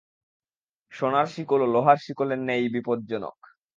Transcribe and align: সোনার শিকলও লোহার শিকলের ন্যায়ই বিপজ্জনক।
সোনার 0.91 1.27
শিকলও 1.27 1.67
লোহার 1.73 1.97
শিকলের 1.97 2.39
ন্যায়ই 2.39 2.69
বিপজ্জনক। 2.75 3.37